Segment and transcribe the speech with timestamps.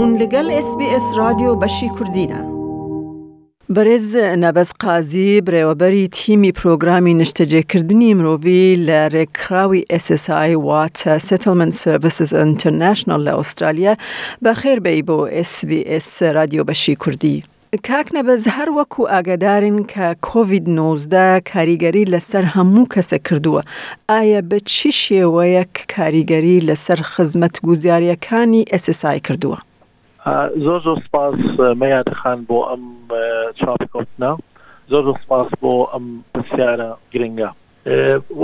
[0.00, 2.40] هون لەگەل SسBS رادیۆ بەشی کوردینە.
[3.74, 8.44] بەرز نەبەز قازی برێوەبەری تیمی پرۆگرامی نیشتەجێکردنی مرۆڤ
[8.86, 13.94] لە ڕێکراوی SSI واتە Settlement Services International لە ئوسترالیا
[14.44, 15.18] بە خێربەی بۆ
[15.52, 17.36] SسBS رادیۆ بەشی کوردی.
[17.88, 23.62] کاک نەبەز هەر وەکو ئاگادارن کە کۆVید 19 کاریگەری لەسەر هەموو کەسە کردووە
[24.10, 29.58] ئایا بە چی شێوەیەک کاریگەری لەسەر خزمەت گوزیارەکانی SSI کردووە.
[30.64, 31.40] زۆر زۆر سپاس
[31.80, 32.84] مەیادخان بۆ ئەم
[33.62, 34.30] چاپکەوتنا
[34.92, 37.50] زۆر زۆر سپاس بۆ ئەم پرسیارە گرنگە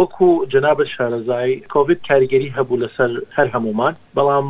[0.00, 4.48] وەکو جنابە شارەزای کۆڤید کاریگەری هەبوو لەسەر هەر هەمومان بەڵام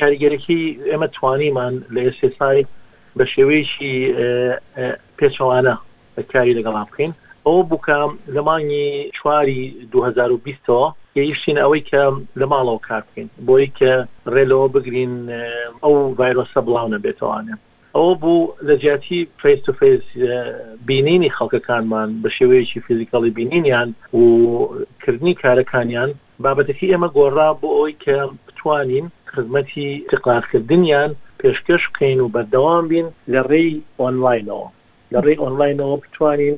[0.00, 2.66] کاریگەرەی ئێمە توانیمان لە ئێسسای
[3.18, 3.94] بە شێوەیەشی
[5.18, 5.74] پێچەوانە
[6.32, 7.12] کاری لەگەڵا بکەین
[7.46, 7.98] ئەوە بکە
[8.36, 8.84] لەمانی
[9.16, 9.60] چواری
[9.92, 10.84] 2020ەوە
[11.16, 12.02] گەیشتین ئەوەی کە
[12.40, 13.92] لە ماڵەوە کار بکەین بۆی کە
[14.34, 15.14] ڕێلەوە بگرین
[15.82, 17.54] ئەو ڤایرۆسە بڵاو نەبێتوانێ
[17.96, 20.02] ئەوە بوو لە جیاتی فیس تو فیس
[20.88, 23.88] بینینی خەڵکەکانمان بە شێوەیەکی فیزیکڵی بینینیان
[24.20, 24.20] و
[25.02, 26.10] کردنی کارەکانیان
[26.42, 33.40] بابەتەکە ئێمە گۆڕا بۆ ئەوی کە بتوانین خزمەتی تقارکردنیان پێشکەش بکەین و بەردەوام بین لە
[33.50, 34.66] ڕێی ئۆنلاینەوە
[35.12, 36.56] لە ڕێی ئۆنلاینەوە بتوانین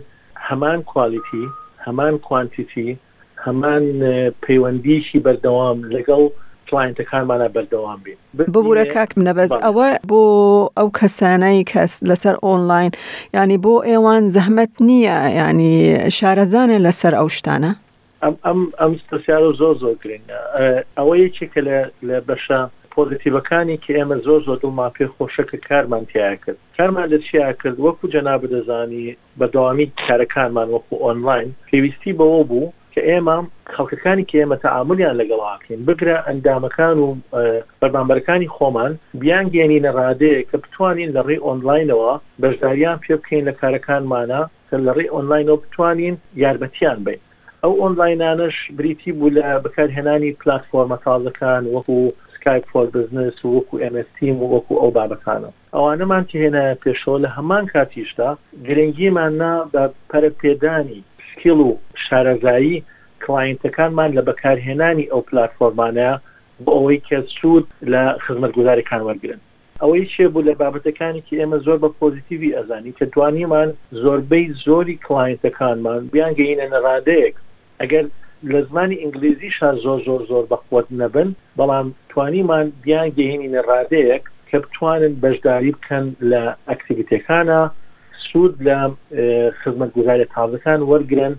[0.48, 1.44] هەمان کوالیتی
[1.86, 2.90] هەمان کوانتیتی
[3.46, 3.84] هەمان
[4.46, 6.22] پەیوەندیشی بەردەوام لەگەڵ
[6.70, 10.22] کلاینتەکانمانە بەردەوام بین ببوورە کاک منەبەز ئەوە بۆ
[10.78, 12.90] ئەو کەسانەی کەس لەسەر ئۆنلاین
[13.34, 15.74] ینی بۆ ئێوان زەحمت نییە ینی
[16.18, 17.72] شارەزانە لەسەر ئەو شتانە
[18.44, 20.22] ئەم پرسیار زۆر زۆر گرین
[20.98, 21.60] ئەوە یەکێکە
[22.08, 22.60] لە بەشە
[22.96, 27.76] پۆزیتیبەکانی کە ئێمە زۆر زۆر دڵمان پێ خۆشەکە کارمان تیا کرد کارمان لە چیا کرد
[27.86, 29.06] وەکو جەنا بدەزانی
[29.40, 33.36] بەداوامی کارەکانمان وەکو ئۆنلاین پێویستی بەوە بوو کە ئێمە
[33.74, 37.06] خەڵکەکانی کە ئێمە تەعاعملیان لەگەڵاکەین بگرە ئەندامەکان و
[37.80, 42.12] بەربامبەرەکانی خۆمان بیان گەێنینە ڕادەیە کە بتوانین لە ڕێ ئۆنلاینەوە
[42.42, 47.20] بەشداریان پێ بکەین لە کارەکانمانە کە لە ڕێ ئۆنلاینەوە بتوانین یاربەتیان بین
[47.62, 51.96] ئەو ئۆنلاینانش بریتی بوو لە بەکارهێنانی پلتفۆرمە تازەکان وەکو
[52.36, 57.64] سکایپ فۆر بزنس و وەکو ئەمستیم و وەکو ئەو بابەکانە ئەوانەمان تهێنە پێشەوە لە هەمان
[57.74, 58.28] کاتیشتا
[58.66, 61.00] گرنگیمان نا بە پەرە پێدانی
[61.36, 61.76] سکیل و
[62.10, 62.74] شارەزایی
[63.26, 66.14] کلاینتەکانمان لە بەکارهێنانی ئەو پلتفۆرمانەیە
[66.64, 69.40] بۆ ئەوەی کە سوود لە خزمەتگوزاریکان وەرگن
[69.82, 73.68] ئەوەی شێ بوو لە بابەتەکانی کە ئێمە زۆر بە پۆزیتیوی ئەزانی کە توانیمان
[74.02, 77.34] زۆربەی زۆری کلاینتەکانمان بیان گەینە نەڕادەیەک
[77.80, 78.04] ئەگەر
[78.52, 81.28] لە زمانی ئینگلیزی شا زۆر زۆر زۆر بەخوت نەبن
[81.58, 87.62] بەڵام توانیمان بیان گەهێنی نەڕادەیەک کە بتوانن بەشداری بکەن لە ئەکتیویتەکانە
[88.32, 88.76] سوود لە
[89.62, 91.32] خزمەت گوزاری تازەکان وەرگن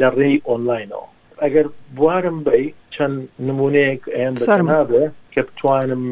[0.00, 1.06] لە ڕێی ئۆنلاینەوە
[1.44, 1.66] ئەگەر
[1.96, 3.16] بوارم بی چەند
[3.48, 6.04] نمونەیەک ئەم بەسەرمابێ کە بتوانم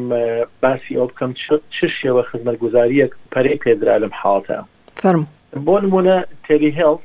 [0.63, 1.31] باسی ئەو بکەم
[1.75, 4.57] چ شێوە خزمەت گوزاریەک پەرەی پێدرا لەم حڵتە
[5.01, 5.23] فەرم
[5.65, 6.97] بۆ نمونە تێلی هێڵ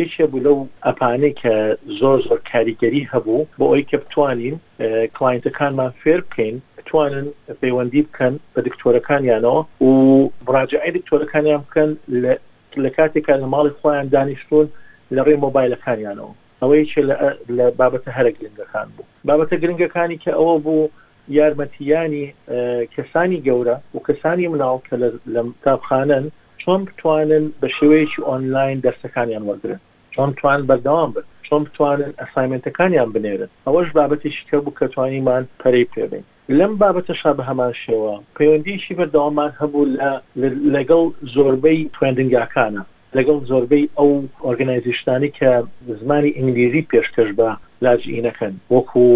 [0.00, 1.54] یەکێ بوو لەو ئەپانەی کە
[2.00, 4.54] زۆر زۆر کاریگەری هەبوو بۆ ئەوی کە بتوانین
[5.16, 6.56] کلاینتەکانمان فێر بکەین
[6.90, 7.26] بتوانن
[7.62, 11.90] پەیوەندی بکەن بە دکتۆرەکانیانەوە و ڕاجعی دکتۆرەکانیان بکەن
[12.84, 14.66] لە کاتێکە لە ماڵی خۆیان دانیشتون
[15.14, 16.82] لە ڕێ مۆبایلەکانیانەوە ئەوەی
[17.56, 20.90] لە بابەتە هەرە گرنگەکان بوو بابەتە گرنگەکانی کە ئەوە بوو
[21.38, 22.24] یارمەتیانی
[22.94, 24.94] کەسانی گەورە و کەسانی مناو کە
[25.34, 26.24] لە تابخانن
[26.62, 29.80] چۆن بتوانن بە شێوەیەکی ئۆنلاین دەستەکانیان وەرگن
[30.14, 36.24] چۆن توان بەردەوام بن چۆن بتوانن ئەسایمنتەکانیان بنێرن ئەوەش بابەتیشکە بوو کەتوانیمان پەری پێبین
[36.58, 39.82] لەم بابەتەشا بە هەمان شێوە پەیوەندیشی بەرداوامان هەبوو
[40.74, 42.82] لەگەڵ زۆربەی خوێندنگاکانە
[43.16, 44.10] لەگەڵ زۆربەی ئەو
[44.44, 45.50] ئۆرگنایزیشتانی کە
[46.00, 47.48] زمانی ئینگلیزی پێشکەش بە
[47.84, 49.06] لاجئینەکەن وەکو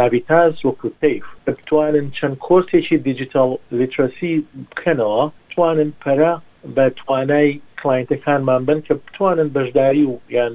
[0.00, 4.32] نابیتاز وەکو تیف بتوانن چەند کۆرسێکی دیجیتال لیترسی
[4.70, 5.20] بکەنەوە
[5.54, 6.32] توانن پەرە
[6.76, 7.50] بە توانای
[7.80, 10.54] کلاینتەکانمان بن کە بتوانن بەشداری و یان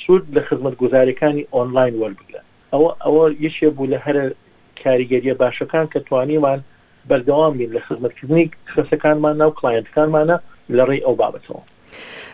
[0.00, 4.18] سوود لە خزمەت گوزاریەکانی ئۆنلاین وەربگرن ئەوە ئەوە یەکێ بوو لە هەر
[4.84, 6.64] کاریگەریە باشەکان کە توانیمان
[7.08, 10.36] بەردەوام بین لە خزمەتکردنی کەسەکانمان ناو کلاینتەکانمانە
[10.76, 11.62] لەڕێ ئەو بابەتەوە.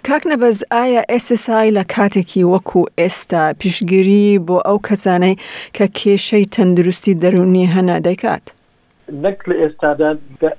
[0.06, 5.36] کاک نەبەز ئایا SSI لە کاتێکی وەکو ئێستا پیشگیری بۆ ئەو کەسانەی
[5.76, 8.46] کە کێشەی تەندروستی دەرونی هەنا دەکات.
[9.24, 10.10] نەک لە ئێستادا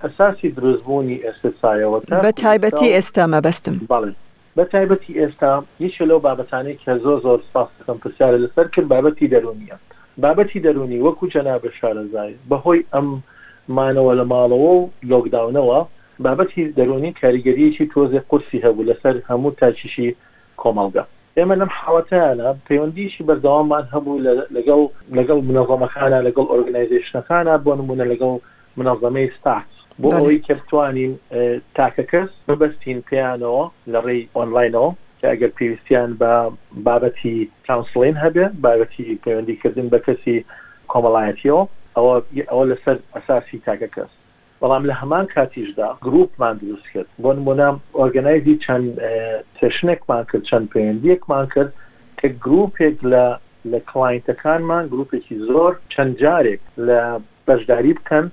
[0.03, 3.75] ئەساسی دروستبوونی ئێستسایەوە بە تایبەتی ئێستا مەبەستم
[4.57, 5.51] بە تایبەتی ئێستا
[5.83, 9.77] هیچ لەو بابەتانی کە زۆر زۆر سپاسەکەم پرسیارە لەسەر کرد بابەتی دەرونیە.
[10.21, 13.23] بابەتی دەرونی وەکو جەنابە شارەزای بەهۆی ئەم
[13.77, 15.79] مانەوە لە ماڵەوە و لۆکداونەوە
[16.23, 20.15] بابەتی دەرونی کاریگەریەکی تۆزێ قرسی هەبوو لەسەر هەموو تاچشی
[20.61, 21.03] کۆمەڵگە
[21.37, 24.21] ئێمە لەم حوتیانە پەیوەندیشی بەردەوامان هەبوو
[24.55, 24.81] لەگەڵ
[25.17, 28.33] لەگەڵ منەظەمەخانە لەگەڵ ئۆرگنایزیشنەکانە بۆ نمونە لەگەڵ
[28.77, 29.67] منەظەمەی ستاک
[30.01, 31.11] بۆ ئەوەی کەتوانین
[31.77, 33.63] تاکە کەس ببستین پیانەوە
[33.93, 34.89] لە ڕێی ئۆنلاینەوە
[35.31, 36.33] ئەگەر پێویستیان بە
[36.87, 37.37] بابەتی
[37.67, 40.37] کاونسلین هەبێ بابەتی پەیوەندیکردن بە کەسی
[40.91, 41.63] کۆمەڵایەتیەوە
[41.95, 42.15] ئەوە
[42.51, 44.11] ئەوە لەسەر ئەساسی تاگە کەس
[44.61, 48.87] بەڵام لە هەمان کاتیشدا گروپمان دروست کرد بۆ نمونام ئۆرگنایزی چەند
[49.59, 51.71] تشنێکمان کرد چەند پەیوەندیەکمان کرد
[52.19, 53.25] کە گروپێک لە
[53.71, 56.99] لە کلاینتەکانمان گروپێکی زۆر چەند جارێک لە
[57.47, 58.25] بەشداری بکەن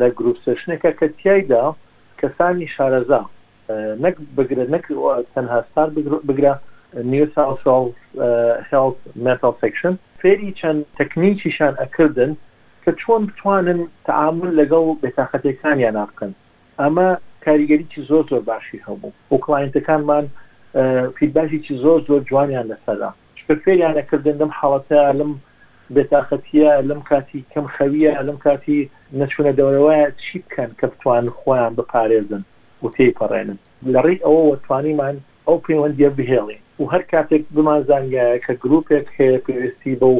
[0.00, 1.64] لە گروپ سشنێکە کە تایدا
[2.20, 3.22] کەسانی شارەزا
[4.04, 4.84] نەک بگرە نەک
[5.34, 5.88] تەنها ستار
[6.28, 6.52] بگرە
[7.12, 12.32] نیو هیلت متال سیکشن فێری چەند تەکنیکیشان ئەکردن
[12.84, 16.32] کە چۆن بتوانن تعامل لەگەڵ بێتاقەتەکانیان ناکەن
[16.80, 17.08] ئەمە
[17.44, 20.24] کاریگەریی زۆر زۆر باشی هەبوو و کلاینتەکانمان
[21.18, 25.32] فیدباشیی زۆر زۆر جوانیان لەسەردا شکە فێریانەکردن لەم حڵەتە لەم
[25.94, 28.78] بێتاقەتە لەم کاتی کەم خەویە لەم کاتی
[29.18, 32.42] نەچوونە دەورەوەە چی بکەن کە بتوان خۆیان بپارێزن
[32.82, 33.58] و تێپەڕێنن
[33.94, 35.16] لەڕێ ئەوە وەتوانیمان
[35.46, 40.18] ئەو پەیوەندیە بهێڵێ و هەر کاتێک بمازانیایە کە گرروپێک هەیە پێویستی بە و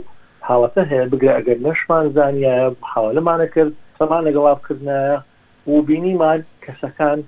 [0.48, 5.00] حاڵەتە هەیە بگرە ئەگەر نەشمان زانیایە حاڵەمانە کرد سەمان لەگەڵابکردنە
[5.70, 7.18] و بینیمان کەسەکان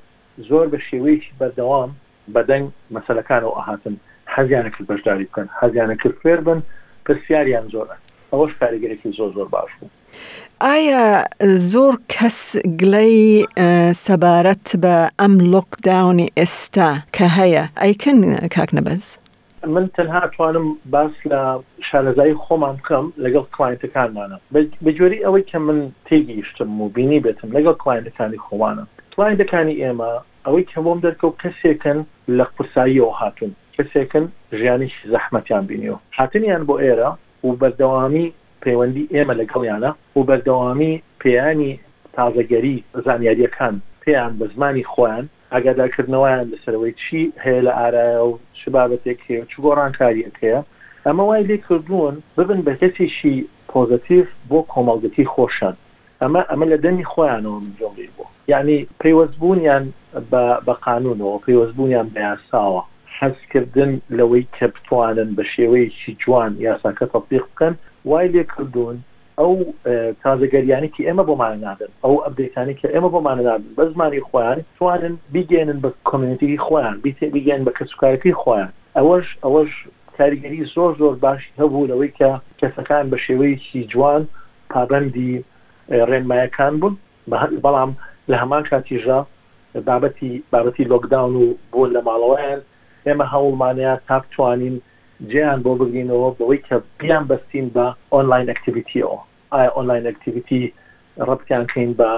[0.49, 1.91] زۆر بە شێوەیەکی بەردەوام
[2.35, 3.97] بەدەنگ مەسلەکان و ئاهاتن
[4.35, 6.61] حەزیانە کرد بەشداری بکەن حەزیانە کرد فێر بن
[7.07, 7.97] پرسیاریان زۆرە
[8.33, 9.91] ئەوەش کاریگەرێکی زۆر زۆر باش بوو
[10.69, 11.03] ئایا
[11.73, 12.39] زۆر کەس
[12.81, 13.17] گلەی
[14.07, 18.19] سەبارەت بە ئەم لۆکداونی ئێستا کە هەیە ئەیکن
[18.57, 19.03] کاک نەبەز
[19.75, 21.41] من تەنها توانم باس لە
[21.89, 24.37] شارەزایی خۆمان بکەم لەگەڵ کلایەتەکانمانە
[24.85, 28.85] بەجۆری ئەوەی کە من تێگەیشتم و بینی بێتم لەگەڵ کلایەتەکانی خۆمانە
[29.15, 30.11] کلایەتەکانی ئێمە
[30.47, 31.99] ئەوەی کەمۆم دەرکەوت کەسێکن
[32.39, 34.25] لە قورساییەوە هاتون کەسێکن
[34.59, 37.11] ژیانیش زەحمەتیان بینیەوە هاتنیان بۆ ئێرە
[37.45, 38.29] و بەردەوامی
[38.65, 41.73] پەیوەندی ئێمە لەگەڵیانە و بەردەوامی پێیانی
[42.17, 43.75] تازەگەری زانیاریەکان
[44.05, 49.53] پێیان بە زمانی خۆیان ئاگاداکردنەوەیان لەسەرەوەی چی هەیە لە ئارایە و چ بابەتێک هەیە چ
[49.65, 50.61] گۆڕانکاریەکەیە
[51.07, 53.37] ئەمە وای لێ کردوون ببن بە کەسێکی
[53.73, 55.75] پۆزتیف بۆ کۆمەڵگەتی خۆشان
[56.23, 59.85] ئەمە ئەمە لە دەنی خۆیانەوە جۆڵی بوو یعنی پەیوەستبوونیان
[60.67, 62.83] بە قانونەوە پەیوەستبوونیان بە یاساوە
[63.19, 67.75] حەزکردن لەوەی کە بتوانن بە شێوەیەکی جوان یاساکە تەبیق بکەن
[68.05, 68.99] وای لێ کردوون
[69.39, 69.53] ئەو
[70.23, 75.79] تازەگەریانێکی ئێمە بۆمانە نادن ئەو ئەبدەیتانی کە ئێمە بۆمانە نادن بە زمانی خۆیان توانن بیگەێنن
[75.85, 79.71] بە کمیونیتی خۆیان بیتێ بیگەن بە کەسوکارەکەی خۆیان ئەوەش ئەوەش
[80.19, 82.31] کاریگەری زۆر زۆر باشی هەبوو لەوەی کە
[82.61, 84.23] کەسەکان بە شێوەیەکی جوان
[84.71, 85.33] پابندی
[86.11, 86.95] ڕێنمایەکان بوون
[87.65, 87.91] بەڵام
[88.31, 89.21] لە هەمان کاتیژا
[89.89, 92.61] بابەتی بابەتی لۆکداون و بۆ لە ماڵەوەیان
[93.07, 94.77] ئێمە هەوڵمانەیە تا بتوانین
[95.29, 99.19] جیان بۆ بگرینەوە بەوەی کە بیان بەستین بە ئۆنلاین ئەکتیویتیەوە
[99.53, 100.73] ئایا ئۆنلاین ئەکتیویتی
[101.29, 102.11] ڕپتیان کەین بە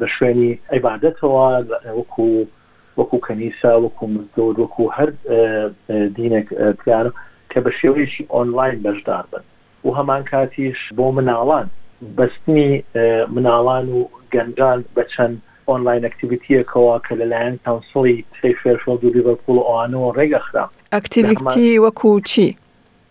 [0.00, 1.44] بە شوێنی عیباەتەوە
[1.98, 2.26] وەکو
[2.98, 5.10] وەکو کەنیسا وەکو مزدۆر وەکو هەر
[6.16, 6.46] دینێک
[6.82, 7.12] پیان
[7.52, 9.44] کە بە شێوەیەشی ئۆنلاین بەشدار بن
[9.84, 11.66] و هەمان کاتیش بۆ مناڵان
[12.18, 12.84] بەستنی
[13.34, 15.34] مناڵان و گەنجان بەچەند
[15.68, 20.64] ئۆنلاین ئەکتیویتیەکەوە کە لەلایەن کاونسڵی تری فێرشۆ دووری بەپول ئەوانەوە ڕێگەخرا
[20.96, 22.44] ئەکتیڤکتی وەکو چی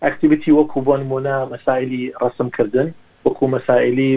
[0.06, 2.88] ئەکتیبیتی وەکو بۆ نمونە مەسائلی ڕسمکردن
[3.26, 4.12] وەکو مەسائلی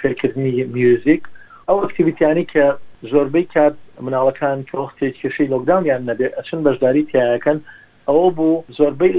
[0.00, 1.22] فێرکردنی میوزیک
[1.68, 2.64] ئەو ئەکتیبیتیانی کە
[3.12, 3.74] زۆربەی کات
[4.06, 7.58] مناڵەکان کۆختی کێشەی لەودامیان نەبێ ئەچن بەشداری تایەکەن
[8.08, 9.14] ئەوە بوو زۆربەی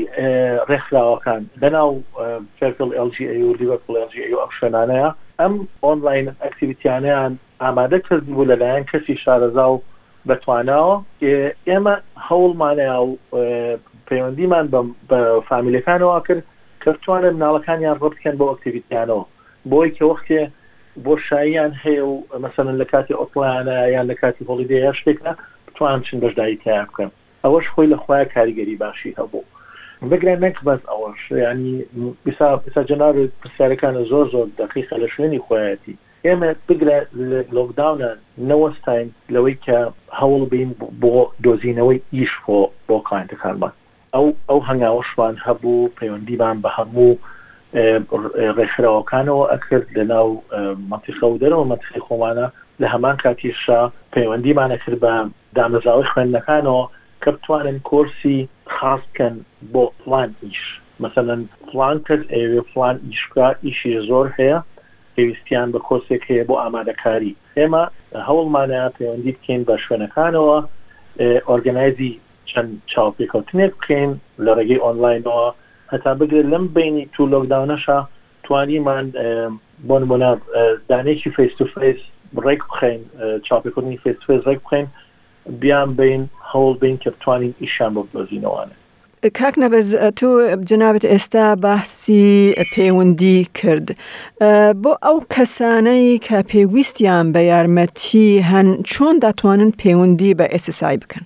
[0.70, 1.90] ڕێکخراوەکان بەناو
[2.60, 5.10] فکل LGA و لیوەکل LGA و ئەم شوێنانەیە
[5.42, 5.54] ئەم
[5.84, 7.32] ئۆنلاین ئەکتیبیتیانیان
[7.64, 9.78] ئامادە کرد بوو لەلایەن کەسی شارەزا و
[10.30, 10.96] بەتواناوە
[11.70, 11.96] ئێمە
[12.28, 13.10] هەوڵمانە و
[14.10, 14.66] پەیوەندیمان
[15.10, 16.44] بە فامیلەکانەوە کرد
[16.84, 19.26] کەتوانە مناڵەکانیان ڕبکەن بۆ ئەکتیویتیانەوە
[19.72, 20.42] بۆی کە وەختێ
[21.06, 22.14] بۆ شاییان هەیە و
[22.44, 25.32] مەمثلەن لە کاتی ئۆپلانە یان لە کاتی هۆڵیدێ یا شتێکە
[25.68, 27.10] بتوان چین بەشدایی تیا بکەن
[27.44, 29.46] ئەوەش خۆی لە خخوایە کاریگەری باشی هەبوو
[30.12, 31.74] بگرێن نەک بەس ئەوەش ینی
[32.66, 35.96] پسا جناار پرسیارەکانە زۆر زۆر دقیقە لە شوێنی خۆیەتی
[36.28, 36.98] ئێمە بگرە
[37.56, 38.12] لۆکداونە
[38.50, 39.78] نەوەستاین لەوەی کە
[40.20, 40.70] هەوڵ بین
[41.02, 43.74] بۆ دۆزینەوەی ئیش بۆ بۆ کاینتەکانمان
[44.16, 47.12] ئەو ئەو هەنگاوەشمان هەبوو پەیوەندیمان بە هەموو
[48.58, 50.28] ڕێکخراوەکانەوە ئەکرد لە ناو
[50.92, 52.48] مەتیخە و دەرەوە مەتخی خۆمانە
[52.82, 53.82] لە هەمان کاتیشا
[54.16, 55.14] پەیوەندیمانەکرد بە
[55.58, 56.84] دامەزاوی خوێندەکانەوە
[57.22, 58.40] کە بتوانن کۆرسی
[58.76, 59.36] خاص بکەن
[59.74, 60.62] بۆ پلان ئیش
[61.04, 64.60] مثلن پلان کرد ئێوێ پلان ئیشکا ئیشی زۆر هەیە
[65.16, 67.84] پێویستیان بە کۆسێک هەیە بۆ ئامادەکاری ئێمە
[68.28, 70.58] هەوڵمانە پەیوەندی بکەین بە شوێنەکانەوە
[71.48, 72.14] ئۆرگنایزی
[72.50, 74.12] چەند چاوپێکوتنێ بکەین
[74.46, 75.48] لە ڕێگەی ئۆنلاینەوە
[75.94, 78.00] هەتا بگرێت لەم بینی تو لۆکداونەشا
[78.46, 79.06] توانیمان
[79.88, 80.32] بۆ نمونە
[80.90, 82.00] دانێکی فیس تو فیس
[82.46, 83.00] ڕێک بخین
[83.48, 84.88] چاپێکردنی فیس فیس ڕێک بخین
[85.62, 88.76] بیان بین هەوڵ بین کە بتوانین ئیشان بۆ بۆزینەوانە
[89.38, 89.90] کاک نەبەز
[90.20, 90.28] تۆ
[90.70, 93.88] جنابێت ئێستا باسی پەیوەندی کرد.
[94.84, 101.24] بۆ ئەو کەسانەی کە پێویستیان بە یارمەتی هەن چۆن دەتوانن پەیوەندی بە ئسسای بکەن.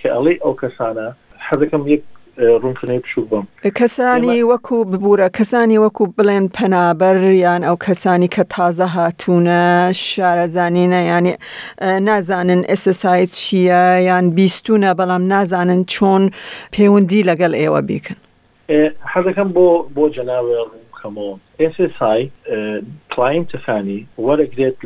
[0.00, 1.08] کە ئەڵێ ئەو کەسانە
[1.46, 2.02] حەزەکەم یەک
[2.40, 3.46] ڕوونکردنی پشوو بم
[3.78, 7.16] کەسانی وەکو ببوورە کەسانی وەکو بڵێن پەنابەر
[7.46, 9.62] یان ئەو کەسانی کە تازە هاتوونە
[10.08, 11.34] شارەزانینە ینی
[12.08, 16.22] نازانن ئسسایت چییە یان بیستونە بەڵام نازانن چۆن
[16.74, 18.16] پەیوەندی لەگەڵ ئێوە بیکن
[19.12, 19.66] حەزەکەم بۆ
[19.96, 21.34] بۆ جەناوە ڕووکەمەوە
[21.74, 22.20] SSI
[23.12, 24.78] کلایم تفانی وەرەگرێت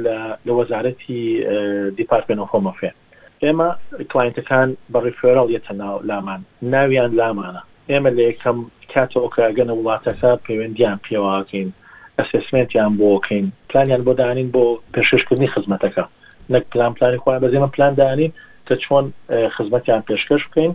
[0.47, 1.21] لە وەزارەتی
[1.99, 2.95] دیپارتمنت هۆمەفێن
[3.45, 3.69] ئێمە
[4.13, 6.41] کلاینتەکان بە ریفێرال یەتە ناو لامان
[6.75, 8.59] ناویان لامانە ئێمە لە یەکەم
[8.93, 11.69] کاتەوەکەگەنە وڵاتەکە پەیوەندیان پێواکەین
[12.19, 16.05] ئەسسمنتیان بۆکەین پلانیان بۆ دانین بۆ پێششکردنی خزمەتەکە
[16.55, 18.33] نەک پلان پلانی خۆیان بەزێمە پلان دانین
[18.67, 19.05] کە چۆن
[19.57, 20.73] خزمەتیان پێشکەش بکەین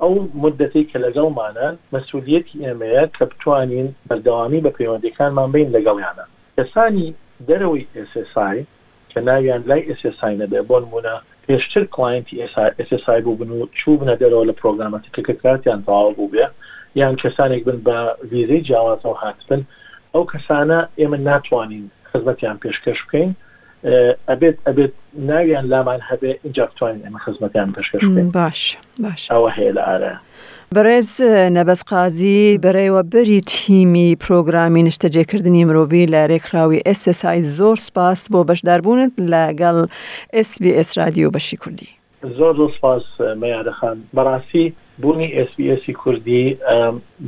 [0.00, 0.12] ئەو
[0.44, 6.24] مدەتی کە لەگەڵمانە مەسوولەتی ئێمەیە کە بتوانین بەردەوامی بە پەیوەندەکانمان بین لەگەڵیانە
[6.56, 7.08] کەسانی
[7.48, 8.56] دەرەوەی SSI
[9.10, 11.16] کە ناویان لای SSI نەبێ بۆ نمونە
[11.48, 12.46] پێشتر کلاینتی
[12.90, 16.46] SSI بوو بن و چوو بنە دەرەوە لە پرۆگرامەتیکە کاتیان تەواو بوو بێ
[17.00, 17.98] یان کەسانێک بن بە
[18.30, 19.62] ویزەی جیاوازەوە هاتبن
[20.14, 23.30] ئەو کەسانە ئێمە ناتوانین خزمەتیان پێشکەش بکەین
[24.28, 24.92] ئەبێت ئەبێت
[25.28, 28.00] ناویان لامان هەبێ اینجا بتوانین ئەمە خزمەتیان پشکەش
[28.34, 28.60] باش
[29.04, 30.12] باش ئەوە هەیە لە ئارە.
[30.76, 31.10] بەڕێز
[31.56, 39.12] نەبەست قازی بەرەوە بەری تیمی پرۆگرامی نیشتەجێکردنی مرۆڤی لە ڕێکخراوی SSI زۆر سپاس بۆ بەشداربوونت
[39.32, 39.76] لەگەڵ
[40.50, 41.88] SسBS رادیو بەشی کوردی.
[42.38, 43.04] زۆر زۆر سپاس
[43.42, 44.72] مەیارەخان بەڕاستی
[45.02, 46.56] بوونی SسBسی کوردی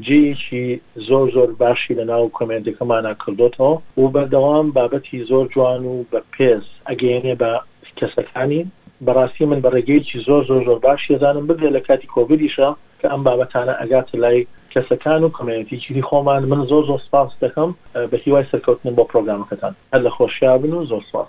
[0.01, 6.19] جیکی زۆر زۆر باشی لە ناو کمنتەکەمانە کردوتەوە و بەردەوام بابەتی زۆر جوان و بە
[6.37, 7.61] پێز ئەگەێنێ بە
[7.97, 8.65] کەسەکانی
[9.07, 13.75] بەڕاستی من بەڕێگەیکی زۆر زۆر زۆر باش دەزانم بگرێ لە کاتی کۆبیدیشە کە ئەم بابەتانە
[13.81, 19.03] ئەگات لای کەسەکان و کمێنیتیگیری خۆمان من زۆر زۆر سپاس دەکەم بە هیوای سەرکەوتن بۆ
[19.05, 21.29] پرۆگرامەکەتان هەر لە خۆشیابن و زۆر سپاس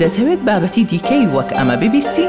[0.00, 2.28] دەتەوێت بابەتی دیکەی وەک ئەمە ببیستی؟